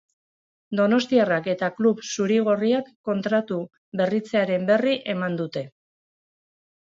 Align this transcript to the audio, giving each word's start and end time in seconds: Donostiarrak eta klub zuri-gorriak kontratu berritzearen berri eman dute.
Donostiarrak 0.77 1.49
eta 1.51 1.69
klub 1.79 2.01
zuri-gorriak 2.15 2.87
kontratu 3.11 3.59
berritzearen 4.01 4.67
berri 4.71 4.97
eman 5.15 5.39
dute. 5.43 5.65